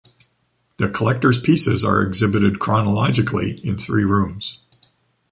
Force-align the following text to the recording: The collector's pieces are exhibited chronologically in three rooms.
The 0.77 0.89
collector's 0.89 1.39
pieces 1.39 1.85
are 1.85 2.01
exhibited 2.01 2.57
chronologically 2.57 3.59
in 3.63 3.77
three 3.77 4.03
rooms. 4.03 4.57